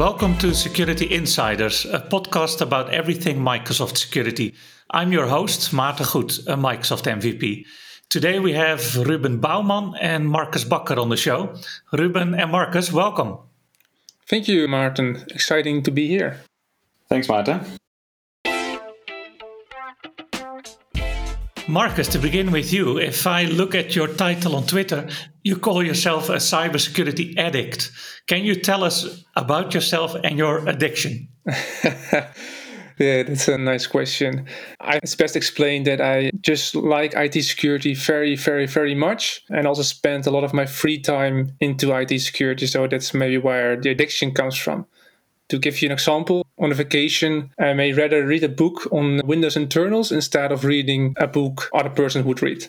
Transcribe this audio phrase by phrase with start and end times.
[0.00, 4.54] Welcome to Security Insiders, a podcast about everything Microsoft security.
[4.88, 7.66] I'm your host, Maarten Goed, a Microsoft MVP.
[8.08, 11.54] Today we have Ruben Bouwman and Marcus Bakker on the show.
[11.92, 13.40] Ruben and Marcus, welcome.
[14.26, 15.30] Thank you, Maarten.
[15.34, 16.40] Exciting to be here.
[17.10, 17.79] Thanks, Maarten.
[21.70, 25.08] Marcus, to begin with you, if I look at your title on Twitter,
[25.44, 27.92] you call yourself a cybersecurity addict.
[28.26, 31.28] Can you tell us about yourself and your addiction?
[31.84, 34.46] yeah, that's a nice question.
[34.80, 39.82] I best explain that I just like IT security very, very, very much, and also
[39.82, 42.66] spend a lot of my free time into IT security.
[42.66, 44.86] So that's maybe where the addiction comes from.
[45.50, 49.20] To give you an example, on a vacation, I may rather read a book on
[49.24, 52.66] Windows internals instead of reading a book other person would read.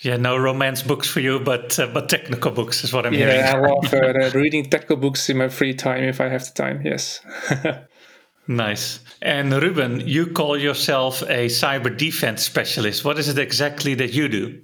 [0.00, 3.18] Yeah, no romance books for you, but uh, but technical books is what I'm yeah,
[3.18, 3.36] hearing.
[3.36, 6.52] Yeah, I love uh, reading technical books in my free time if I have the
[6.52, 6.82] time.
[6.84, 7.20] Yes.
[8.48, 9.00] nice.
[9.22, 13.04] And Ruben, you call yourself a cyber defense specialist.
[13.04, 14.60] What is it exactly that you do?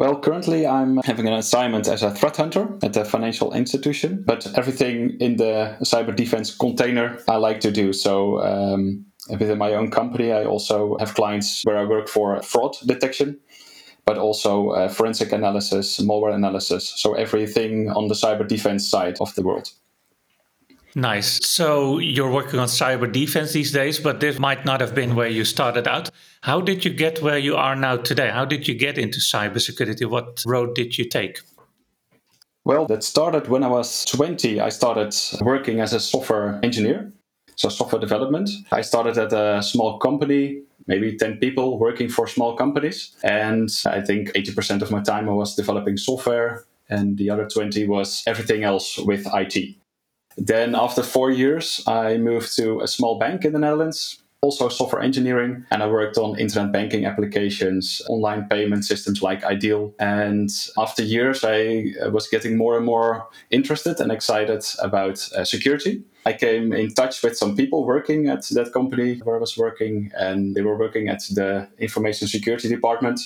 [0.00, 4.46] Well, currently I'm having an assignment as a threat hunter at a financial institution, but
[4.56, 7.92] everything in the cyber defense container I like to do.
[7.92, 12.78] So um, within my own company, I also have clients where I work for fraud
[12.86, 13.38] detection,
[14.06, 16.94] but also uh, forensic analysis, malware analysis.
[16.96, 19.68] So everything on the cyber defense side of the world.
[20.94, 21.38] Nice.
[21.46, 25.28] So you're working on cyber defense these days, but this might not have been where
[25.28, 26.10] you started out.
[26.42, 28.30] How did you get where you are now today?
[28.30, 30.08] How did you get into cybersecurity?
[30.08, 31.40] What road did you take?
[32.64, 34.60] Well, that started when I was 20.
[34.60, 37.12] I started working as a software engineer,
[37.56, 38.50] so software development.
[38.72, 43.16] I started at a small company, maybe 10 people working for small companies.
[43.22, 47.86] And I think 80% of my time I was developing software, and the other 20
[47.86, 49.76] was everything else with IT.
[50.40, 55.02] Then, after four years, I moved to a small bank in the Netherlands, also software
[55.02, 59.92] engineering, and I worked on internet banking applications, online payment systems like iDEAL.
[59.98, 60.48] And
[60.78, 66.02] after years, I was getting more and more interested and excited about uh, security.
[66.24, 70.10] I came in touch with some people working at that company where I was working,
[70.18, 73.20] and they were working at the information security department.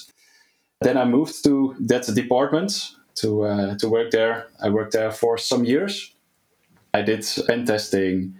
[0.80, 4.48] Then I moved to that department to uh, to work there.
[4.60, 6.13] I worked there for some years
[6.94, 8.36] I did pen testing,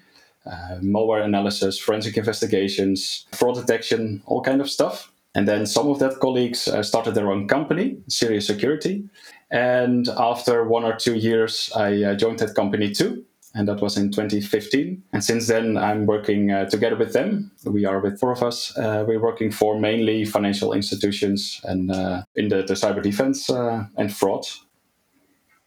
[0.47, 5.11] uh, malware analysis, forensic investigations, fraud detection, all kind of stuff.
[5.35, 9.05] And then some of that colleagues uh, started their own company, Serious Security.
[9.51, 13.25] And after one or two years, I uh, joined that company too.
[13.57, 15.03] And that was in 2015.
[15.13, 17.51] And since then, I'm working uh, together with them.
[17.65, 18.77] We are with four of us.
[18.77, 24.13] Uh, we're working for mainly financial institutions and uh, in the, the cyber defense and
[24.13, 24.47] fraud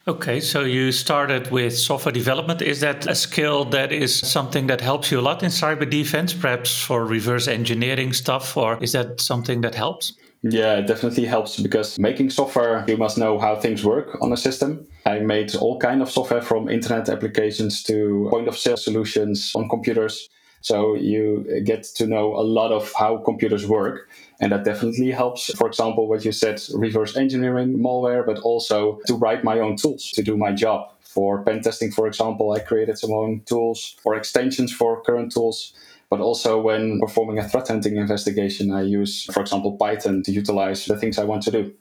[0.08, 2.62] Okay, so you started with software development.
[2.62, 6.32] Is that a skill that is something that helps you a lot in cyber defense,
[6.32, 10.14] perhaps for reverse engineering stuff, or is that something that helps?
[10.40, 14.36] Yeah, it definitely helps because making software, you must know how things work on a
[14.38, 14.86] system.
[15.04, 19.68] I made all kind of software from internet applications to point of sale solutions on
[19.68, 20.26] computers.
[20.60, 24.08] So you uh, get to know a lot of how computers work.
[24.40, 25.52] And that definitely helps.
[25.54, 30.10] For example, what you said, reverse engineering malware, but also to write my own tools
[30.12, 30.90] to do my job.
[31.02, 35.72] For pen testing, for example, I created some own tools or extensions for current tools.
[36.10, 40.86] But also when performing a threat hunting investigation, I use, for example, Python to utilize
[40.86, 41.74] the things I want to do.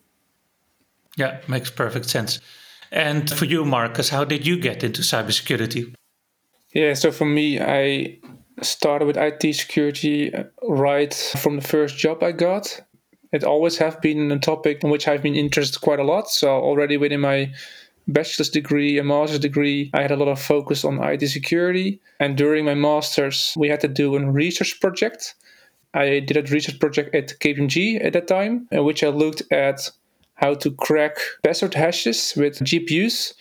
[1.16, 2.40] Yeah, makes perfect sense.
[2.92, 5.94] And for you, Marcus, how did you get into cybersecurity?
[6.74, 8.20] Yeah, so for me, I
[8.62, 12.82] started with IT security uh, right from the first job I got.
[13.32, 16.30] It always have been a topic in which I've been interested quite a lot.
[16.30, 17.54] So already within my
[18.08, 22.00] bachelor's degree and master's degree, I had a lot of focus on IT security.
[22.20, 25.36] And during my master's, we had to do a research project.
[25.94, 29.90] I did a research project at KPMG at that time, in which I looked at
[30.36, 33.34] how to crack password hashes with GPUs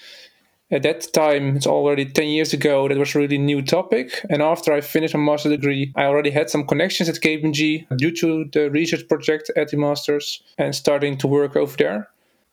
[0.70, 4.24] at that time, it's already 10 years ago, that was a really new topic.
[4.28, 8.10] And after I finished my master's degree, I already had some connections at KPMG due
[8.16, 12.08] to the research project at the master's and starting to work over there.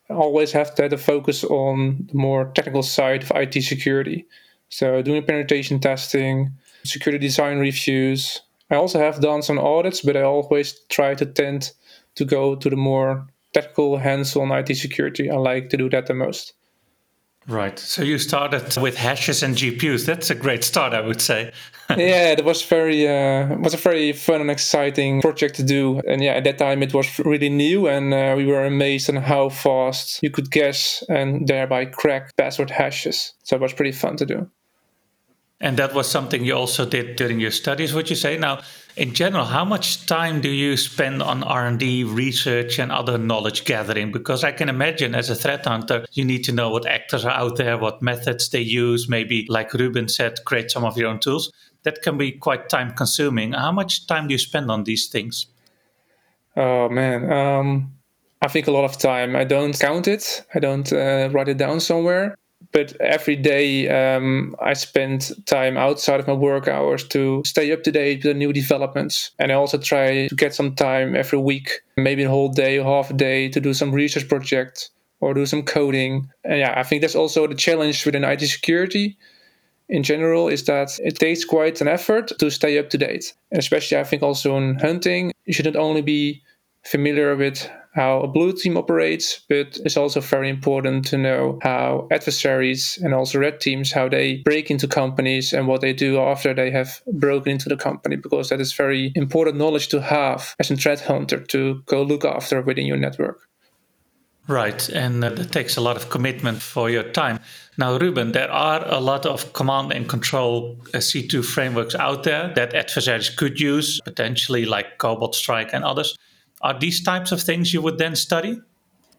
[0.08, 4.26] I always have to have a focus on the more technical side of IT security.
[4.68, 6.52] So doing penetration testing,
[6.84, 8.42] security design reviews.
[8.70, 11.72] I also have done some audits, but I always try to tend
[12.14, 15.30] to go to the more technical hands-on IT security.
[15.30, 16.52] I like to do that the most.
[17.46, 17.78] Right.
[17.78, 20.06] So you started with hashes and GPUs.
[20.06, 21.52] That's a great start, I would say.
[21.90, 26.00] yeah, it was very uh, was a very fun and exciting project to do.
[26.08, 29.16] And yeah, at that time it was really new, and uh, we were amazed on
[29.16, 33.34] how fast you could guess and thereby crack password hashes.
[33.42, 34.50] So it was pretty fun to do.
[35.60, 38.38] And that was something you also did during your studies, would you say?
[38.38, 38.60] Now,
[38.96, 44.12] in general, how much time do you spend on R&D, research, and other knowledge gathering?
[44.12, 47.32] Because I can imagine as a threat hunter, you need to know what actors are
[47.32, 51.18] out there, what methods they use, maybe, like Ruben said, create some of your own
[51.18, 51.52] tools.
[51.82, 53.52] That can be quite time consuming.
[53.52, 55.46] How much time do you spend on these things?
[56.56, 57.32] Oh, man.
[57.32, 57.94] Um,
[58.40, 59.34] I think a lot of time.
[59.34, 62.36] I don't count it, I don't uh, write it down somewhere
[62.74, 67.84] but every day um, I spend time outside of my work hours to stay up
[67.84, 69.30] to date with the new developments.
[69.38, 73.10] And I also try to get some time every week, maybe a whole day half
[73.10, 74.90] a day, to do some research project
[75.20, 76.28] or do some coding.
[76.42, 79.16] And yeah, I think that's also the challenge within IT security
[79.88, 83.34] in general is that it takes quite an effort to stay up to date.
[83.52, 86.42] And especially, I think, also in hunting, you shouldn't only be
[86.82, 92.08] familiar with how a blue team operates, but it's also very important to know how
[92.10, 96.52] adversaries and also red teams how they break into companies and what they do after
[96.52, 100.70] they have broken into the company because that is very important knowledge to have as
[100.70, 103.48] a threat hunter to go look after within your network.
[104.46, 107.40] Right, and that takes a lot of commitment for your time.
[107.78, 112.52] Now, Ruben, there are a lot of command and control uh, C2 frameworks out there
[112.54, 116.14] that adversaries could use, potentially like Cobalt Strike and others.
[116.64, 118.58] Are these types of things you would then study?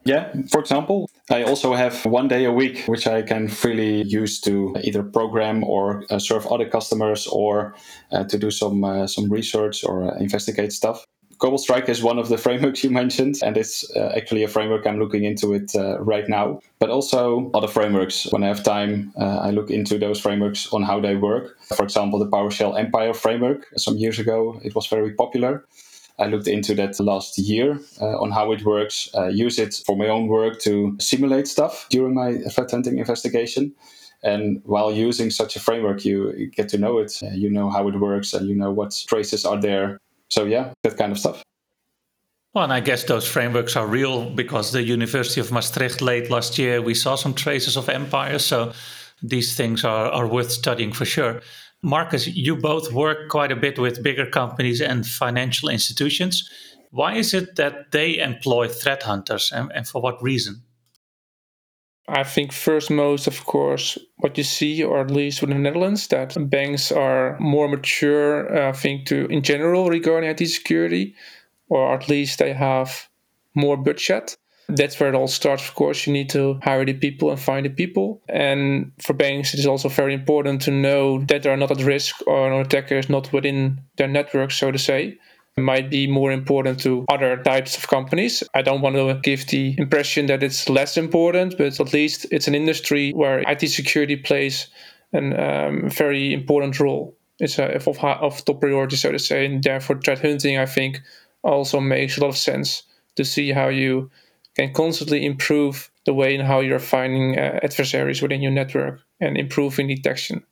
[0.04, 4.40] Yeah, for example, I also have one day a week which I can freely use
[4.42, 7.76] to either program or uh, serve other customers or
[8.12, 11.06] uh, to do some uh, some research or uh, investigate stuff.
[11.40, 14.86] Cobalt Strike is one of the frameworks you mentioned, and it's uh, actually a framework
[14.88, 16.62] I'm looking into it uh, right now.
[16.80, 18.28] But also other frameworks.
[18.32, 21.58] When I have time, I look into those frameworks on how they work.
[21.76, 23.66] For example, the PowerShell Empire framework.
[23.78, 25.66] Some years ago, it was very popular.
[26.18, 29.98] I looked into that last year uh, on how it works, uh, use it for
[29.98, 33.74] my own work to simulate stuff during my threat hunting investigation.
[34.24, 37.88] And while using such a framework, you get to know it, uh, you know how
[37.88, 40.00] it works, and you know what traces are there.
[40.30, 41.44] So, yeah, that kind of stuff.
[42.56, 46.58] Well, and I guess those frameworks are real because the University of Maastricht late last
[46.58, 48.40] year, we saw some traces of empire.
[48.40, 48.72] So
[49.22, 51.42] these things are, are worth studying for sure.
[51.86, 56.50] Marcus, you both work quite a bit with bigger companies and financial institutions.
[56.90, 60.64] Why is it that they employ threat hunters and, and for what reason?
[62.08, 66.08] I think first most, of course, what you see, or at least in the Netherlands,
[66.08, 71.14] that banks are more mature, uh, I think, to in general regarding IT security,
[71.70, 73.08] or at least they have
[73.54, 74.38] more budget.
[74.68, 76.08] That's where it all starts, of course.
[76.08, 78.22] You need to hire the people and find the people.
[78.28, 81.82] And for banks, it is also very important to know that they are not at
[81.82, 85.18] risk or an attacker is not within their network, so to say.
[85.58, 88.44] Might be more important to other types of companies.
[88.54, 92.48] I don't want to give the impression that it's less important, but at least it's
[92.50, 94.68] an industry where IT security plays
[95.14, 97.16] a um, very important role.
[97.40, 99.46] It's a, of, of top priority, so to say.
[99.46, 101.02] And therefore, threat hunting, I think,
[101.42, 102.84] also makes a lot of sense
[103.16, 104.10] to see how you
[104.56, 109.38] can constantly improve the way in how you're finding uh, adversaries within your network and
[109.38, 110.44] improving detection.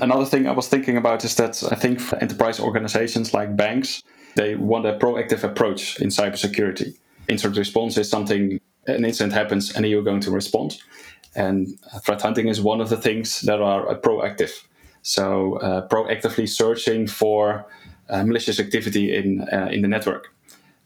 [0.00, 4.02] Another thing I was thinking about is that I think enterprise organizations like banks,
[4.36, 6.96] they want a proactive approach in cybersecurity.
[7.28, 10.78] Incident response is something, an incident happens and you're going to respond.
[11.34, 11.68] And
[12.04, 14.52] threat hunting is one of the things that are uh, proactive.
[15.02, 17.66] So, uh, proactively searching for
[18.08, 20.28] uh, malicious activity in, uh, in the network.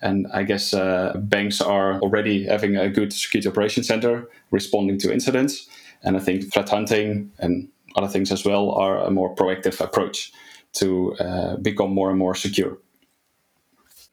[0.02, 5.12] And I guess uh, banks are already having a good security operations center responding to
[5.12, 5.68] incidents.
[6.02, 10.32] And I think threat hunting and other things as well are a more proactive approach
[10.74, 12.78] to uh, become more and more secure.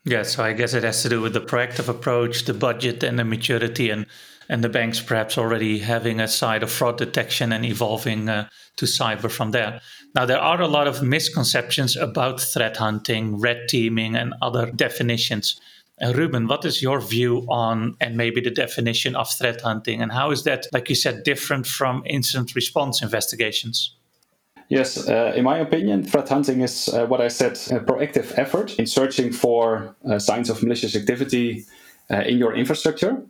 [0.05, 3.19] Yeah, so I guess it has to do with the proactive approach, the budget, and
[3.19, 4.05] the maturity, and
[4.51, 8.85] and the banks perhaps already having a side of fraud detection and evolving uh, to
[8.85, 9.79] cyber from there.
[10.15, 15.61] Now, there are a lot of misconceptions about threat hunting, red teaming, and other definitions.
[16.01, 20.11] Uh, Ruben, what is your view on and maybe the definition of threat hunting, and
[20.11, 23.95] how is that, like you said, different from incident response investigations?
[24.69, 28.77] Yes, uh, in my opinion, threat hunting is uh, what I said a proactive effort
[28.77, 31.65] in searching for uh, signs of malicious activity
[32.11, 33.21] uh, in your infrastructure.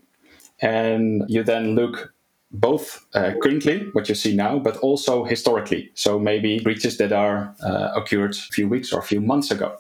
[0.62, 2.14] And you then look
[2.52, 5.92] both uh, currently, what you see now, but also historically.
[5.94, 7.56] So maybe breaches that are
[7.96, 9.78] occurred a few weeks or a few months ago.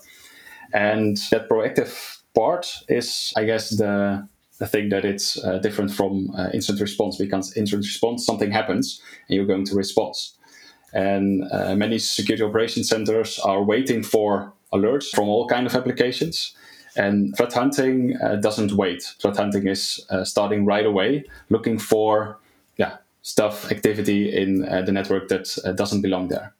[0.72, 4.27] And that proactive part is, I guess, the
[4.59, 9.01] the thing that it's uh, different from uh, incident response because instant response something happens
[9.27, 10.15] and you're going to respond.
[10.93, 16.53] And uh, many security operation centers are waiting for alerts from all kind of applications.
[16.98, 19.03] And threat hunting uh, doesn't wait.
[19.21, 22.38] Threat hunting is uh, starting right away, looking for
[22.75, 26.53] yeah stuff activity in uh, the network that doesn't belong there.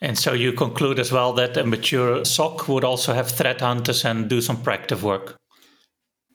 [0.00, 4.04] And so you conclude as well that a mature SOC would also have threat hunters
[4.04, 5.36] and do some proactive work.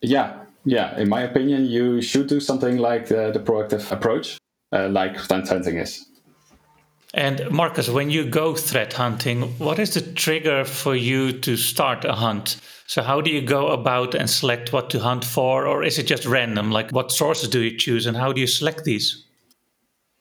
[0.02, 0.98] Yeah, yeah.
[1.00, 4.38] In my opinion, you should do something like the, the proactive approach,
[4.72, 6.06] uh, like threat hunting is.
[7.16, 12.04] And Marcus, when you go threat hunting, what is the trigger for you to start
[12.04, 12.58] a hunt?
[12.88, 16.04] So, how do you go about and select what to hunt for, or is it
[16.04, 16.72] just random?
[16.72, 19.26] Like, what sources do you choose, and how do you select these?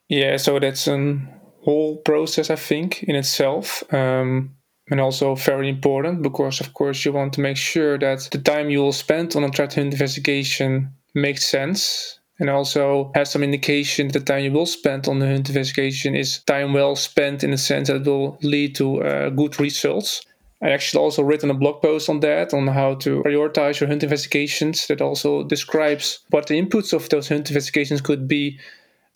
[0.09, 1.21] Yeah, so that's a
[1.65, 3.83] whole process, I think, in itself.
[3.93, 4.57] Um,
[4.91, 8.69] and also very important because, of course, you want to make sure that the time
[8.69, 14.09] you will spend on a threat hunt investigation makes sense and also has some indication
[14.09, 17.53] that the time you will spend on the hunt investigation is time well spent in
[17.53, 20.23] the sense that it will lead to uh, good results.
[20.63, 24.03] I actually also written a blog post on that on how to prioritize your hunt
[24.03, 28.59] investigations that also describes what the inputs of those hunt investigations could be.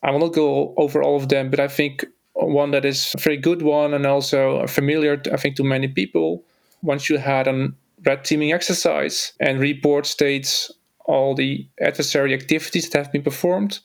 [0.02, 2.05] I will not go over all of them, but I think
[2.47, 6.45] one that is a very good one and also familiar, I think, to many people.
[6.83, 7.68] Once you had a
[8.07, 10.71] red teaming exercise and report states
[11.09, 13.80] all the adversary activities that have been performed.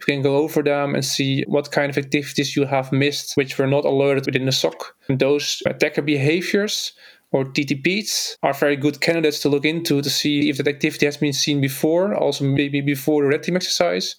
[0.00, 3.58] You can go over them and see what kind of activities you have missed, which
[3.58, 4.94] were not alerted within the SOC.
[5.08, 6.92] And those attacker behaviors
[7.32, 11.16] or TTPs are very good candidates to look into to see if that activity has
[11.16, 14.16] been seen before, also maybe before the red team exercise,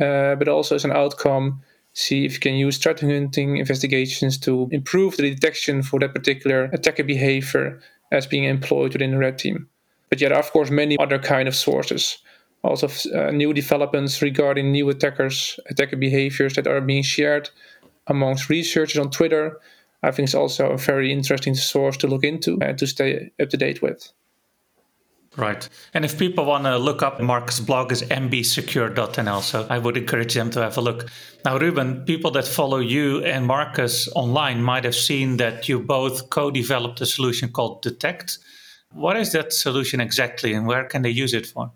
[0.00, 1.60] uh, but also as an outcome,
[1.96, 6.64] see if you can use threat hunting investigations to improve the detection for that particular
[6.74, 7.80] attacker behavior
[8.12, 9.66] as being employed within the red team.
[10.10, 12.18] But yet, of course, many other kind of sources.
[12.62, 12.88] Also,
[13.18, 17.48] uh, new developments regarding new attackers, attacker behaviors that are being shared
[18.08, 19.58] amongst researchers on Twitter.
[20.02, 23.48] I think it's also a very interesting source to look into and to stay up
[23.48, 24.12] to date with.
[25.36, 25.68] Right.
[25.92, 30.32] And if people want to look up Marcus' blog is mbsecure.nl, so I would encourage
[30.32, 31.10] them to have a look.
[31.44, 36.30] Now, Ruben, people that follow you and Marcus online might have seen that you both
[36.30, 38.38] co-developed a solution called DeTT&CT.
[38.92, 41.70] What is that solution exactly and where can they use it for?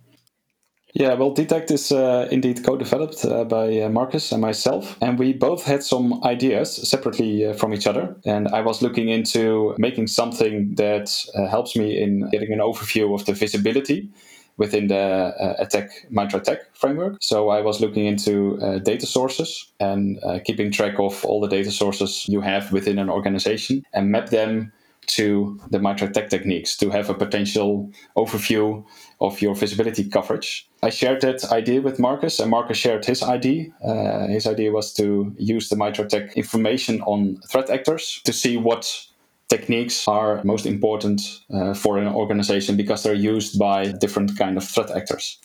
[0.93, 4.97] Yeah, well, DeTT&CT is uh, indeed co developed uh, by uh, Marcus and myself.
[5.01, 8.17] And we both had some ideas separately uh, from each other.
[8.25, 13.15] And I was looking into making something that uh, helps me in getting an overview
[13.15, 14.09] of the visibility
[14.57, 17.17] within the uh, attack MITRE ATT&CK framework.
[17.21, 22.29] So I was looking into data sources and keeping track of all the data sources
[22.29, 24.73] you have within an organization and map them
[25.17, 28.85] to the MITRE ATT&CK techniques to have a potential overview
[29.21, 30.69] of your visibility coverage.
[30.83, 33.67] I shared that idea with Marcus, and Marcus shared his idea.
[33.85, 38.57] Uh, his idea was to use the MITRE ATT&CK information on threat actors to see
[38.57, 39.07] what
[39.49, 41.21] techniques are most important
[41.53, 45.39] uh, for an organization because they're used by different kind of threat actors.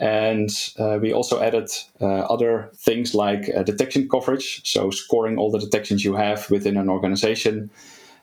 [0.00, 1.70] And uh, we also added
[2.00, 6.76] uh, other things like uh, detection coverage, so scoring all the detections you have within
[6.76, 7.70] an organization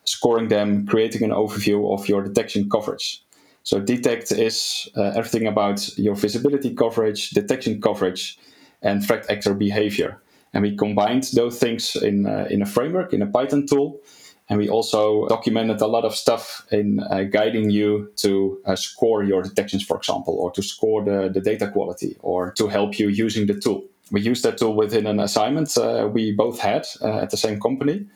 [0.05, 3.24] scoring them, creating an overview of your detection coverage.
[3.63, 8.38] So DeTT&CT is uh, everything about your visibility coverage, detection coverage,
[8.81, 10.20] and threat actor behavior.
[10.53, 14.01] And we combined those things in uh, in a framework in a Python tool,
[14.50, 19.24] and we also documented a lot of stuff in uh, guiding you to uh, score
[19.24, 23.08] your detections, for example, or to score the, the data quality, or to help you
[23.08, 23.84] using the tool.
[24.12, 27.62] We used that tool within an assignment uh, we both had uh, at the same
[27.62, 28.08] company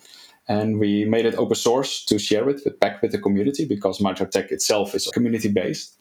[0.48, 4.00] and we made it open source to share it with, back with the community because
[4.00, 5.98] MITRE ATT&CK itself is community based.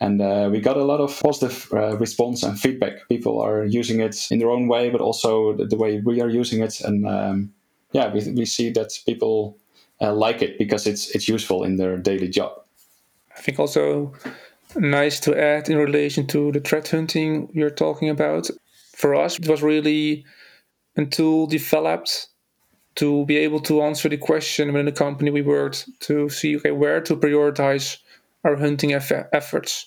[0.00, 3.08] And uh, we got a lot of positive uh, response and feedback.
[3.08, 6.28] People are using it in their own way, but also the, the way we are
[6.28, 6.80] using it.
[6.80, 7.52] And um,
[7.92, 9.56] yeah, we, we see that people
[10.00, 12.52] uh, like it because it's it's useful in their daily job.
[13.34, 14.12] I think also
[14.74, 18.50] nice to add in relation to the threat hunting you're talking about.
[18.94, 20.24] For us, it was really
[20.96, 22.28] a tool developed
[22.96, 26.70] to be able to answer the question within the company we worked to see okay
[26.70, 27.98] where to prioritize
[28.44, 29.86] our hunting eff- efforts.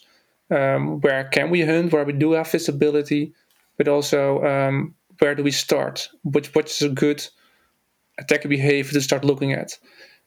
[0.51, 1.91] Um, where can we hunt?
[1.91, 3.33] Where we do have visibility
[3.77, 6.09] but also um, where do we start?
[6.23, 7.25] Which what is a good
[8.19, 9.77] attacker behavior to start looking at.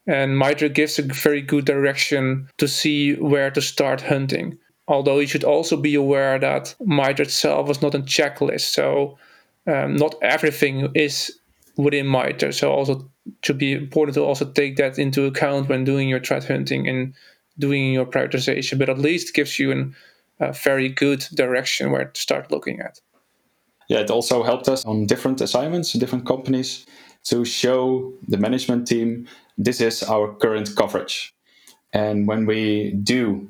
[0.07, 4.59] And MITRE gives a very good direction to see where to start hunting.
[4.89, 9.19] Although you should also be aware that MITRE itself was not a checklist so
[9.67, 11.39] um, not everything is
[11.77, 12.53] within MITRE.
[12.53, 13.11] So also
[13.43, 17.15] should be important to also take that into account when doing your threat hunting and
[17.59, 18.79] doing your prioritization.
[18.79, 19.95] But at least gives you an,
[20.41, 23.01] a very good direction where to start looking at.
[23.89, 26.87] Yeah, it also helped us on different assignments, different companies,
[27.25, 31.35] to show the management team this is our current coverage.
[31.93, 33.49] And when we do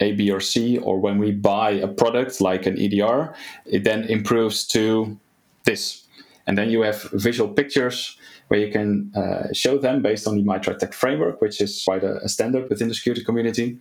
[0.00, 3.34] A, B, or C, or when we buy a product like an EDR,
[3.66, 5.18] it then improves to
[5.64, 6.03] this
[6.46, 8.16] and then you have visual pictures
[8.48, 12.04] where you can uh, show them based on the MITRE ATT&CK framework, which is quite
[12.04, 13.78] a, a, standard within the security community.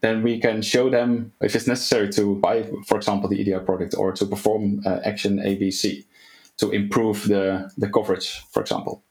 [0.00, 3.94] Then we can show them if it's necessary to buy, for example, the EDR product
[3.96, 6.04] or to perform uh, action ABC
[6.58, 9.02] to improve the, the coverage, for example.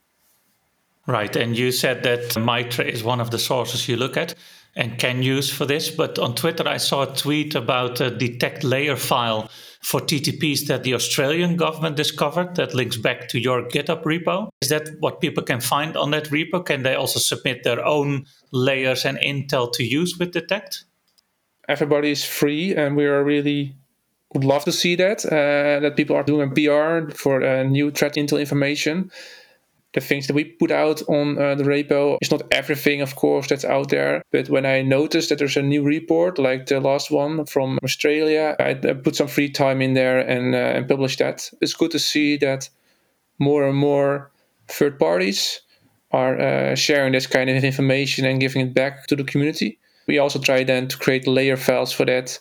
[1.08, 1.36] Right.
[1.36, 4.36] And you said that MITRE is one of the sources you look at
[4.76, 5.90] and can use for this.
[5.90, 9.50] But on Twitter, I saw a tweet about a DeTT&CT layer file
[9.82, 14.50] for TTPs that the Australian government discovered that links back to your GitHub repo.
[14.62, 16.64] Is that what people can find on that repo?
[16.64, 20.84] Can they also submit their own layers and intel to use with DeTT&CT?
[21.68, 23.76] Everybody is free, and we are really
[24.34, 28.16] would love to see that uh, that people are doing PR for uh, new threat
[28.16, 29.12] intel information
[29.94, 33.48] the things that we put out on uh, the repo is not everything, of course,
[33.48, 34.24] that's out there.
[34.32, 38.56] But when I noticed that there's a new report, like the last one from Australia,
[38.60, 41.50] I, I put some free time in there and, uh, and published that.
[41.62, 42.70] It's good to see that
[43.40, 44.32] more and more
[44.68, 45.62] third parties
[46.12, 49.80] are uh, sharing this kind of information and giving it back to the community.
[50.08, 52.40] We also try then to create layer files for that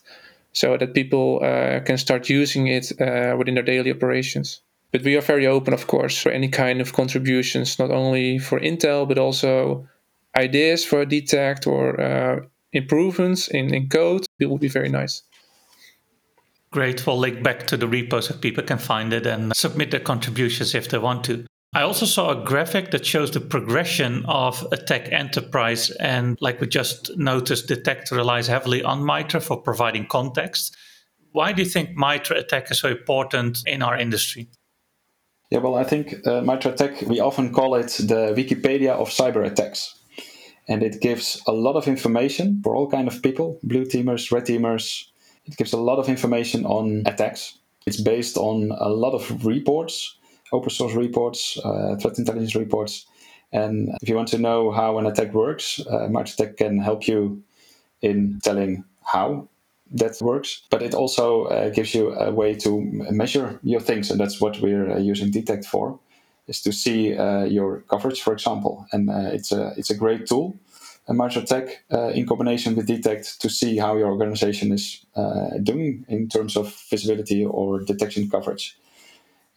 [0.53, 4.61] so that people uh, can start using it uh, within their daily operations.
[4.93, 8.59] But we are very open, of course, for any kind of contributions, not only for
[8.59, 9.87] Intel, but also
[10.37, 12.41] ideas for DeTT&CT or uh,
[12.73, 14.27] improvements in, in code.
[14.41, 15.23] It would be very nice.
[16.73, 17.05] Great.
[17.07, 20.75] We'll link back to the repo so people can find it and submit their contributions
[20.75, 21.45] if they want to.
[21.73, 25.91] I also saw a graphic that shows the progression of attack enterprise.
[25.91, 30.77] And like we just noticed, DeTT&CT relies heavily on MITRE for providing context.
[31.33, 34.49] Why do you think MITRE ATT&CK is so important in our industry?
[35.51, 39.45] Yeah, well, I think uh, MITRE ATT&CK, we often call it the Wikipedia of cyber
[39.45, 39.97] attacks.
[40.69, 44.45] And it gives a lot of information for all kind of people, blue teamers, red
[44.45, 45.07] teamers.
[45.47, 47.59] It gives a lot of information on attacks.
[47.85, 50.17] It's based on a lot of reports,
[50.53, 53.07] open source reports, uh, threat intelligence reports.
[53.53, 57.09] And if you want to know how an attack works, uh, MITRE ATT&CK can help
[57.09, 57.43] you
[58.03, 59.49] in telling how
[59.91, 60.63] that works.
[60.71, 64.61] But it also uh, gives you a way to measure your things, and that's what
[64.61, 65.99] we're uh, using DeTT&CT for,
[66.47, 68.87] is to see uh, your coverage, for example.
[68.93, 70.57] And uh, it's a it's a great tool,
[71.09, 75.59] a MITRE ATT&CK uh, in combination with DeTT&CT to see how your organization is uh,
[75.63, 78.77] doing in terms of visibility or detection coverage.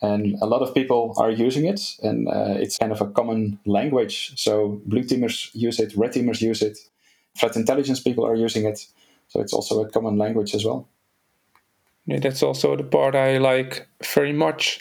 [0.01, 2.27] And a lot of people are using it, and
[2.59, 4.33] it's kind of a common language.
[4.35, 6.77] So blue teamers use it, red teamers use it,
[7.37, 8.85] threat intelligence people are using it
[9.33, 10.87] so it's also a common language as well.
[12.05, 14.79] Yeah, that's also the part I like very much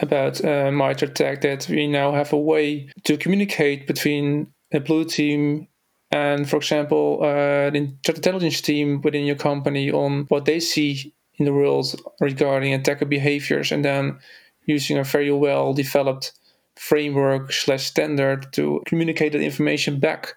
[0.00, 5.04] about uh, MITRE ATT&CK that we now have a way to communicate between a blue
[5.04, 5.68] team
[6.10, 11.44] and, for example, uh, the intelligence team within your company on what they see in
[11.44, 14.18] the world regarding attacker behaviors, and then
[14.64, 16.32] using a very well developed
[16.74, 20.34] framework slash standard to communicate that information back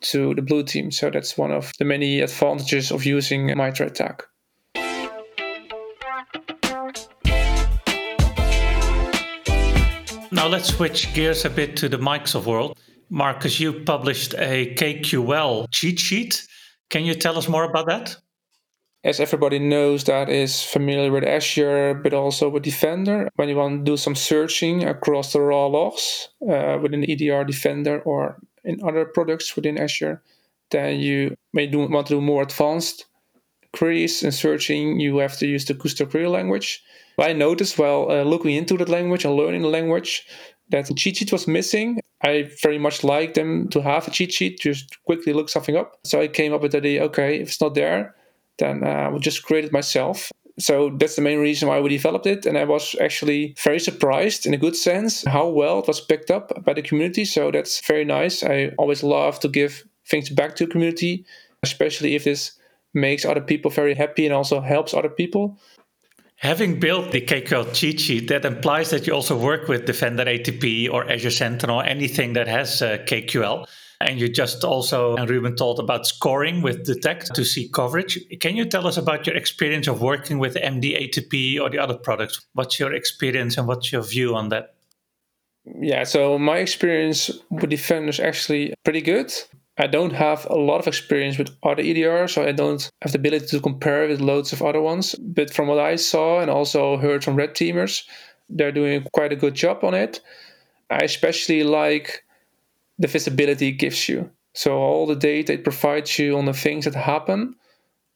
[0.00, 0.90] to the blue team.
[0.90, 4.24] So that's one of the many advantages of using MITRE ATT&CK.
[10.30, 12.78] Now let's switch gears a bit to the Microsoft world.
[13.10, 16.46] Marcus, you published a KQL cheat sheet.
[16.90, 18.16] Can you tell us more about that?
[19.04, 23.30] As everybody knows, that is familiar with Azure, but also with Defender.
[23.36, 28.00] When you want to do some searching across the raw logs uh, within EDR Defender
[28.02, 30.22] or in other products within Azure,
[30.70, 33.06] then you may do, want to do more advanced
[33.72, 35.00] queries and searching.
[35.00, 36.82] You have to use the Kusto query language.
[37.18, 40.26] I noticed while uh, looking into that language and learning the language
[40.70, 42.00] that cheat sheet was missing.
[42.22, 45.98] I very much like them to have a cheat sheet, just quickly look something up.
[46.04, 48.14] So I came up with the idea okay, if it's not there,
[48.58, 51.88] then uh, I will just create it myself so that's the main reason why we
[51.88, 52.44] developed it.
[52.44, 56.30] And I was actually very surprised in a good sense how well it was picked
[56.30, 57.24] up by the community.
[57.24, 58.42] So that's very nice.
[58.42, 61.24] I always love to give things back to the community,
[61.62, 62.52] especially if this
[62.92, 65.58] makes other people very happy and also helps other people.
[66.36, 70.88] Having built the KQL cheat sheet, that implies that you also work with Defender ATP
[70.90, 73.66] or Azure Sentinel, anything that has uh, KQL.
[74.00, 78.18] And you just also, and Ruben told about scoring with DeTT&CT to see coverage.
[78.38, 82.46] Can you tell us about your experience of working with MDATP or the other products?
[82.52, 84.76] What's your experience and what's your view on that?
[85.80, 89.32] Yeah, so my experience with Defender is actually pretty good.
[89.80, 93.18] I don't have a lot of experience with other EDRs, so I don't have the
[93.18, 95.14] ability to compare with loads of other ones.
[95.20, 98.02] But from what I saw and also heard from red teamers,
[98.48, 100.20] they're doing quite a good job on it.
[100.90, 102.24] I especially like
[102.98, 104.30] the visibility gives you.
[104.54, 107.54] So all the data it provides you on the things that happen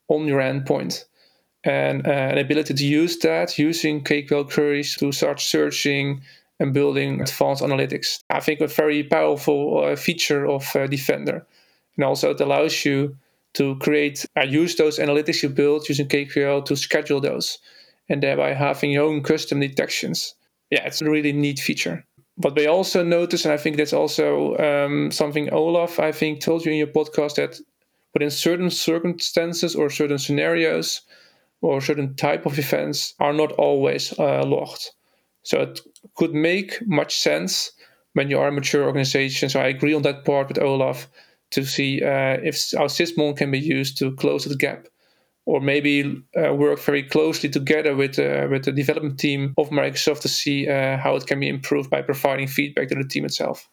[0.09, 1.05] on your endpoint.
[1.65, 6.23] And uh, an ability to use that using KQL queries to start searching
[6.59, 8.21] and building advanced analytics.
[8.31, 11.47] I think a very powerful uh, feature of uh, Defender.
[11.97, 13.17] And also, it allows you
[13.55, 17.59] to create, uh, use those analytics you build using KQL to schedule those,
[18.09, 20.35] and thereby having your own custom detections.
[20.71, 22.05] Yeah, it's a really neat feature.
[22.39, 26.65] But we also notice, and I think that's also um, something Olaf, I think, told
[26.65, 27.61] you in your podcast that
[28.15, 31.03] within certain circumstances or certain scenarios
[31.61, 34.91] or certain type of events are not always uh, logged.
[35.43, 35.81] So it
[36.17, 37.73] could make much sense
[38.15, 39.49] when you are a mature organization.
[39.49, 41.09] So I agree on that part with Olaf
[41.51, 44.87] to see uh, if our Sysmon can be used to close the gap,
[45.45, 50.21] or maybe uh, work very closely together with uh, with the development team of Microsoft
[50.21, 53.69] to see uh, how it can be improved by providing feedback to the team itself.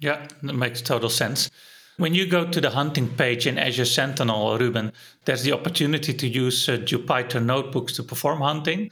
[0.00, 1.50] Yeah, that makes total sense.
[1.98, 4.92] When you go to the hunting page in Azure Sentinel, Ruben,
[5.24, 8.90] there's the opportunity to use uh, Jupyter notebooks to perform hunting.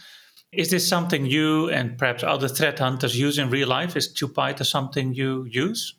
[0.53, 3.97] Is this something you and perhaps other threat hunters use in real life?
[3.97, 5.95] Is Jupyter something you use?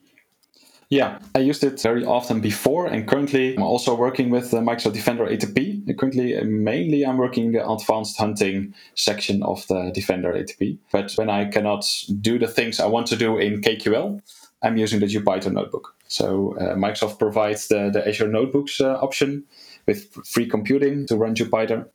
[0.90, 4.94] Yeah, I used it very often before, and currently I'm also working with the Microsoft
[4.94, 5.98] Defender ATP.
[5.98, 10.78] Currently, mainly I'm working the advanced hunting section of the Defender ATP.
[10.92, 11.86] But when I cannot
[12.22, 14.22] do the things I want to do in KQL,
[14.62, 15.96] I'm using the Jupyter notebook.
[16.08, 19.44] So uh, Microsoft provides the, the Azure Notebooks uh, option
[19.88, 21.88] with free computing to run Jupyter.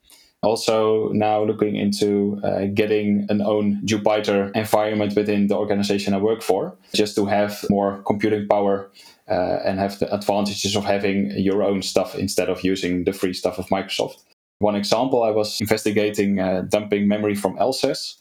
[0.43, 6.41] Also, now looking into uh, getting an own Jupyter environment within the organization I work
[6.41, 8.91] for, just to have more computing power
[9.29, 13.35] uh, and have the advantages of having your own stuff instead of using the free
[13.35, 14.23] stuff of Microsoft.
[14.61, 18.17] One example, I was investigating uh, dumping memory from LSASS,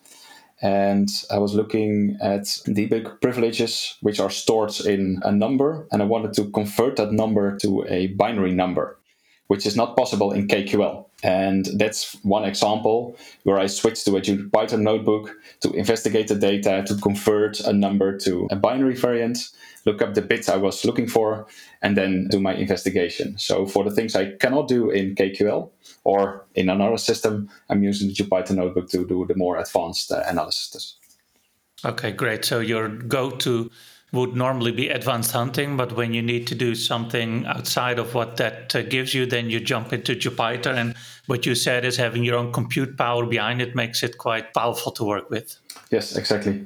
[0.62, 6.06] and I was looking at debug privileges which are stored in a number, and I
[6.06, 9.00] wanted to convert that number to a binary number
[9.50, 11.09] which is not possible in KQL.
[11.24, 16.84] And that's one example where I switched to a Jupyter notebook to investigate the data,
[16.88, 19.50] to convert a number to a binary variant,
[19.86, 21.48] look up the bits I was looking for,
[21.82, 23.38] and then do my investigation.
[23.38, 25.70] So for the things I cannot do in KQL
[26.04, 30.24] or in another system, I'm using the Jupyter notebook to do the more advanced uh,
[30.28, 30.96] analysis.
[31.84, 32.46] Okay, great.
[32.46, 33.72] So your go-to
[34.12, 38.38] would normally be advanced hunting, but when you need to do something outside of what
[38.38, 40.76] that uh, gives you, then you jump into Jupyter.
[40.76, 40.96] And
[41.28, 44.92] what you said is having your own compute power behind it makes it quite powerful
[44.94, 45.58] to work with.
[45.92, 46.66] Yes, exactly.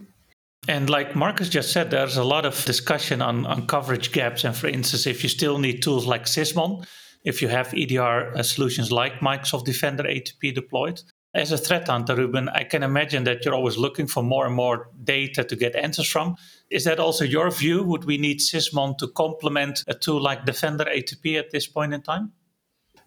[0.67, 4.45] And like Marcus just said, there's a lot of discussion on, on coverage gaps.
[4.45, 6.85] And for instance, if you still need tools like Sysmon,
[7.25, 11.01] if you have EDR uh, solutions like Microsoft Defender ATP deployed,
[11.33, 14.55] as a threat hunter, Ruben, I can imagine that you're always looking for more and
[14.55, 16.35] more data to get answers from.
[16.69, 17.83] Is that also your view?
[17.83, 22.01] Would we need Sysmon to complement a tool like Defender ATP at this point in
[22.01, 22.33] time?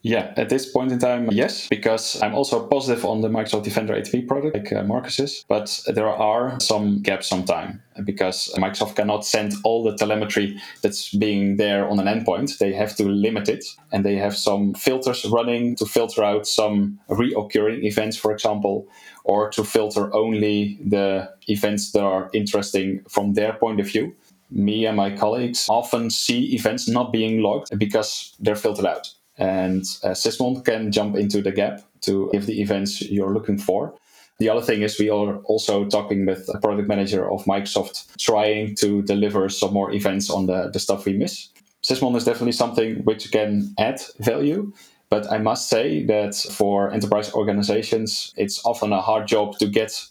[0.07, 3.93] Yeah, at this point in time, yes, because I'm also positive on the Microsoft Defender
[3.93, 5.45] ATP product, like uh, Marcus is.
[5.49, 11.57] But there are some gaps sometimes because Microsoft cannot send all the telemetry that's being
[11.57, 12.59] there on an endpoint.
[12.59, 17.01] They have to limit it, and they have some filters running to filter out some
[17.11, 18.87] reoccurring events, for example,
[19.25, 24.15] or to filter only the events that are interesting from their point of view
[24.49, 29.11] me and my colleagues often see events not being logged because they're filtered out.
[29.39, 33.95] And uh, Sysmon can jump into the gap to give the events you're looking for.
[34.39, 38.75] The other thing is we are also talking with a product manager of Microsoft, trying
[38.77, 41.49] to deliver some more events on the, the stuff we miss.
[41.83, 44.73] Sysmon is definitely something which can add value.
[45.09, 50.05] But I must say that for enterprise organizations, it's often a hard job to get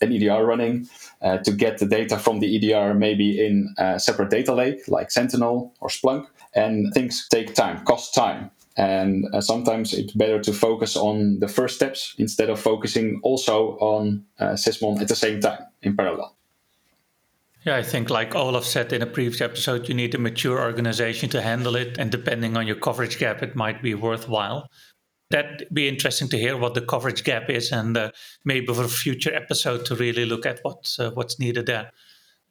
[0.00, 0.88] an EDR running,
[1.22, 5.10] uh, to get the data from the EDR maybe in a separate data lake like
[5.10, 6.26] Sentinel or Splunk.
[6.54, 8.50] And things take time, cost time.
[8.76, 13.76] And uh, sometimes it's better to focus on the first steps instead of focusing also
[13.78, 16.36] on uh, Sysmon at the same time in parallel.
[17.66, 21.28] Yeah, I think, like Olaf said in a previous episode, you need a mature organization
[21.30, 21.98] to handle it.
[21.98, 24.70] And depending on your coverage gap, it might be worthwhile.
[25.28, 28.12] That'd be interesting to hear what the coverage gap is, and uh,
[28.44, 31.92] maybe for a future episode to really look at what uh, what's needed there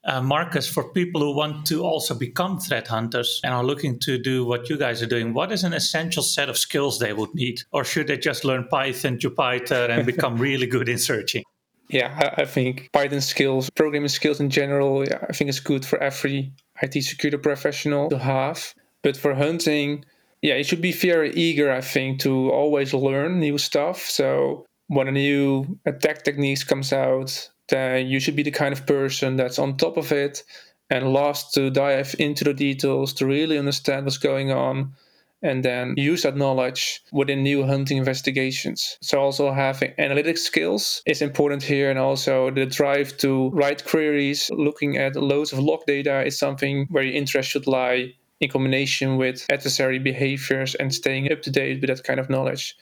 [0.05, 4.17] uh, Marcus, for people who want to also become threat hunters and are looking to
[4.17, 7.33] do what you guys are doing, what is an essential set of skills they would
[7.35, 7.61] need?
[7.71, 11.43] Or should they just learn Python, Jupyter, and become really good in searching?
[11.89, 16.01] Yeah, I think Python skills, programming skills in general, yeah, I think it's good for
[16.01, 18.73] every IT security professional to have.
[19.01, 20.05] But for hunting,
[20.41, 24.01] yeah, you should be very eager, I think, to always learn new stuff.
[24.01, 28.85] So when a new attack techniques comes out, then you should be the kind of
[28.85, 30.43] person that's on top of it
[30.89, 34.93] and loves to dive into the details to really understand what's going on
[35.41, 38.97] and then use that knowledge within new hunting investigations.
[39.01, 44.49] So also having analytic skills is important here and also the drive to write queries,
[44.51, 49.17] looking at loads of log data is something where your interest should lie in combination
[49.17, 52.75] with adversary behaviors and staying up to date with that kind of knowledge.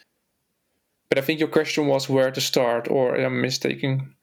[1.09, 4.13] But I think your question was where to start, or am I mistaken?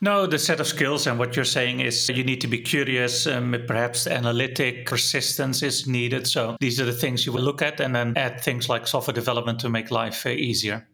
[0.00, 3.26] No, the set of skills and what you're saying is you need to be curious,
[3.26, 6.26] um, perhaps analytic persistence is needed.
[6.26, 9.14] So these are the things you will look at and then add things like software
[9.14, 10.86] development to make life uh, easier.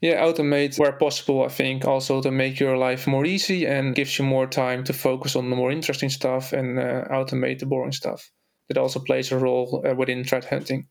[0.00, 4.18] Yeah, automate where possible, I think, also to make your life more easy and gives
[4.18, 7.92] you more time to focus on the more interesting stuff and uh, automate the boring
[7.92, 8.30] stuff.
[8.68, 10.88] That also plays a role uh, within threat hunting.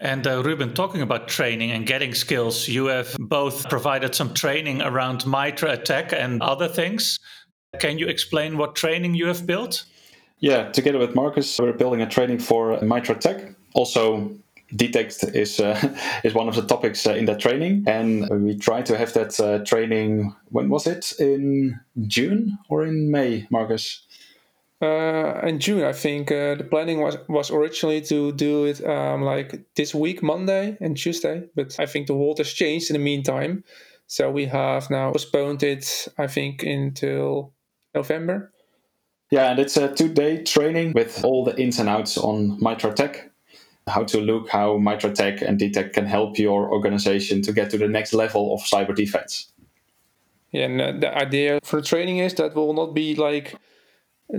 [0.00, 4.80] And uh, Ruben, talking about training and getting skills, you have both provided some training
[4.80, 7.18] around MITRE ATT&CK and other things.
[7.80, 9.84] Can you explain what training you have built?
[10.38, 13.56] Yeah, together with Marcus, we're building a training for MITRE ATT&CK.
[13.74, 14.30] Also,
[14.72, 15.76] DeTT&CT is uh,
[16.24, 19.38] is one of the topics uh, in that training, and we try to have that
[19.40, 20.34] uh, training.
[20.50, 21.12] When was it?
[21.18, 24.06] In June or in May, Marcus?
[24.80, 29.22] Uh, in June, I think uh, the planning was was originally to do it um,
[29.22, 33.02] like this week, Monday and Tuesday, but I think the world has changed in the
[33.02, 33.64] meantime,
[34.06, 36.06] so we have now postponed it.
[36.16, 37.52] I think until
[37.92, 38.52] November.
[39.30, 43.30] Yeah, and it's a two-day training with all the ins and outs on MITRE ATT&CK,
[43.86, 47.78] how to look, how MITRE ATT&CK and DeTT&CT can help your organization to get to
[47.78, 49.52] the next level of cyber defense.
[50.52, 53.54] Yeah, and uh, the idea for the training is that will not be like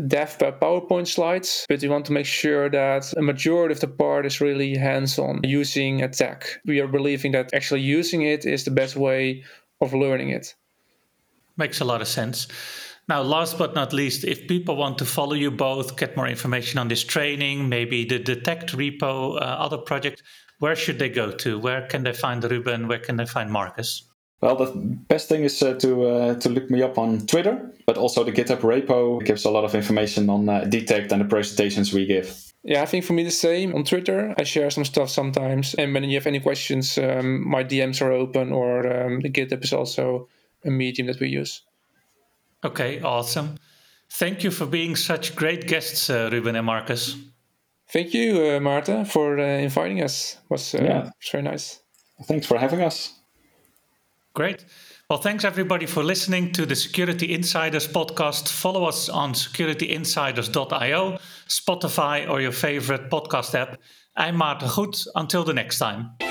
[0.08, 3.88] dev by PowerPoint slides, but we want to make sure that a majority of the
[3.88, 6.62] part is really hands-on using ATT&CK.
[6.66, 9.44] We are believing that actually using it is the best way
[9.82, 10.56] of learning it.
[11.58, 12.48] Makes a lot of sense.
[13.08, 16.78] Now, last but not least, if people want to follow you both, get more information
[16.78, 20.22] on this training, maybe the DeTT&CT repo, uh, other project,
[20.60, 21.58] where should they go to?
[21.58, 22.88] Where can they find Ruben?
[22.88, 24.04] Where can they find Marcus?
[24.42, 24.72] Well, the
[25.10, 28.32] best thing is uh, to uh, to look me up on Twitter, but also the
[28.32, 32.54] GitHub repo gives a lot of information on uh, DeTT&CT and the presentations we give.
[32.64, 34.34] Yeah, I think for me the same on Twitter.
[34.38, 38.12] I share some stuff sometimes, and when you have any questions, um, my DMs are
[38.12, 40.30] open, or um, the GitHub is also
[40.64, 41.62] a medium that we use.
[42.64, 43.56] Okay, awesome.
[44.12, 47.16] Thank you for being such great guests, uh, Ruben and Marcus.
[47.92, 50.38] Thank you, uh, Maarten, for uh, inviting us.
[50.44, 51.10] It was uh, yeah.
[51.32, 51.82] very nice.
[52.24, 53.19] Thanks for having us.
[54.34, 54.66] Great.
[55.10, 58.48] Well, thanks everybody for listening to the Security Insiders podcast.
[58.48, 63.80] Follow us on securityinsiders.io, Spotify, or your favorite podcast app.
[64.16, 64.98] I'm Maarten Goed.
[65.16, 66.29] Until the next time.